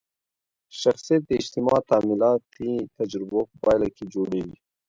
شخصیت 0.81 1.21
د 1.25 1.29
اجتماعي 1.41 1.81
تعاملاتي 1.89 2.71
تجربو 2.97 3.39
په 3.49 3.55
پایله 3.63 3.87
کي 3.95 4.03
جوړېږي. 4.13 4.57